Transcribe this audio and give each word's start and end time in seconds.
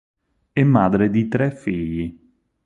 E' 0.51 0.63
madre 0.63 1.11
di 1.11 1.27
tre 1.27 1.51
figli. 1.51 2.17